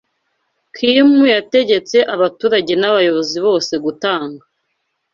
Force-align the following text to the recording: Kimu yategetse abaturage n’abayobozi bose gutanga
Kimu 0.75 1.21
yategetse 1.35 1.97
abaturage 2.15 2.73
n’abayobozi 2.81 3.37
bose 3.45 3.73
gutanga 3.83 4.43